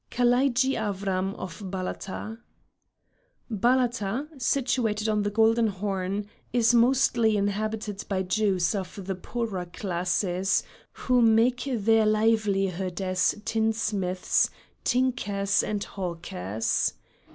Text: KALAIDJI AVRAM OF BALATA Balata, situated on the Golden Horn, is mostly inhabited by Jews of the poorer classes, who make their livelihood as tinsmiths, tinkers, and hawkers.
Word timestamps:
KALAIDJI 0.09 0.75
AVRAM 0.81 1.35
OF 1.35 1.61
BALATA 1.69 2.39
Balata, 3.51 4.27
situated 4.41 5.07
on 5.07 5.21
the 5.21 5.29
Golden 5.29 5.67
Horn, 5.67 6.25
is 6.51 6.73
mostly 6.73 7.37
inhabited 7.37 8.03
by 8.09 8.23
Jews 8.23 8.73
of 8.73 9.05
the 9.05 9.13
poorer 9.13 9.65
classes, 9.65 10.63
who 10.91 11.21
make 11.21 11.69
their 11.71 12.07
livelihood 12.07 12.99
as 12.99 13.39
tinsmiths, 13.45 14.49
tinkers, 14.83 15.61
and 15.61 15.83
hawkers. 15.83 16.95